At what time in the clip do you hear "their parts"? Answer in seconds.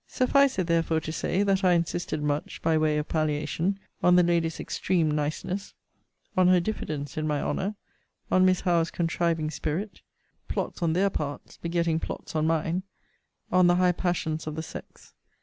10.93-11.57